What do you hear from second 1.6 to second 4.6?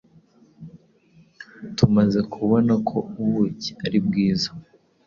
tumaze kubona ko ubuki ari bwiza